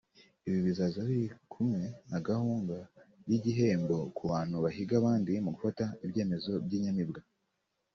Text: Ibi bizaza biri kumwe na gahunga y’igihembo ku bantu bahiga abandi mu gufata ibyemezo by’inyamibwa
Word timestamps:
Ibi 0.47 0.59
bizaza 0.67 0.99
biri 1.09 1.27
kumwe 1.51 1.83
na 2.09 2.19
gahunga 2.27 2.75
y’igihembo 3.29 3.97
ku 4.15 4.23
bantu 4.31 4.55
bahiga 4.63 4.93
abandi 5.01 5.31
mu 5.43 5.49
gufata 5.55 5.83
ibyemezo 6.05 6.51
by’inyamibwa 6.65 7.21